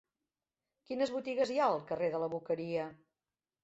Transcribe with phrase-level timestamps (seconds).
[0.87, 2.93] Quines botigues hi ha al carrer de la Boqueria?